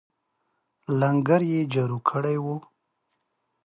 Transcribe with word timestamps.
لنګر 0.99 1.41
یې 1.51 1.61
جاري 1.73 1.99
کړی 2.09 2.37
وو. 2.43 2.55